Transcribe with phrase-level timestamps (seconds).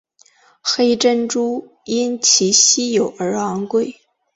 [0.63, 3.97] 黑珍珠因其稀有而昂贵。